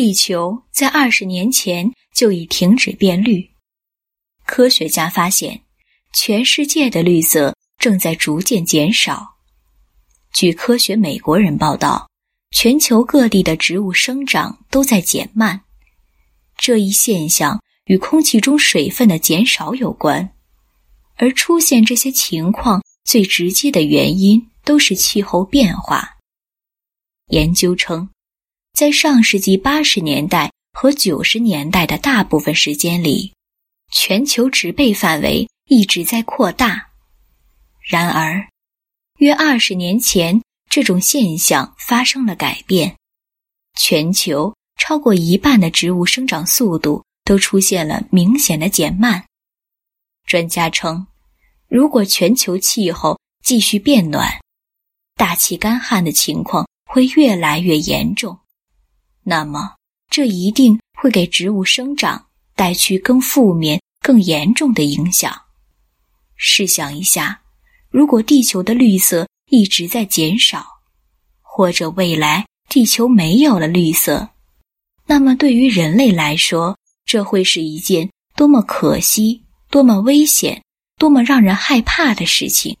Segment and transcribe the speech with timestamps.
[0.00, 3.50] 地球在二十年前就已停止变绿。
[4.46, 5.60] 科学家发现，
[6.12, 9.28] 全世界的绿色正在逐渐减少。
[10.32, 12.08] 据科学美国人报道，
[12.52, 15.62] 全球各地的植物生长都在减慢。
[16.56, 20.32] 这一现象与空气中水分的减少有关，
[21.16, 26.08] 而出现这些情况最直接的原因都是气候变化。
[27.30, 28.08] 研究称，
[28.78, 33.32] 在上世纪八十年代和九十年代的大部分时间里，
[33.90, 36.88] 全球植被范围一直在扩大。
[37.82, 38.48] 然而，
[39.16, 42.94] 约二十年前，这种现象发生了改变，
[43.76, 44.54] 全球。
[44.76, 49.24] 超过一半的植物生长速度都出现了明显的减慢。
[50.24, 51.04] 专家称，
[51.66, 54.38] 如果全球气候继续变暖，
[55.16, 58.38] 大气干旱的情况会越来越严重，
[59.28, 59.74] 那么
[60.10, 62.24] 这一定会给植物生长
[62.56, 65.38] 带去更负面、更严重的影响。
[66.34, 67.38] 试想一下，
[67.90, 70.64] 如果地球的绿色一直在减少，
[71.42, 74.26] 或者未来地球没有了绿色。
[75.04, 80.62] 那么，对于人类来说，这会是一件多么可惜、多么危险、
[80.98, 82.74] 多么让人害怕的事情。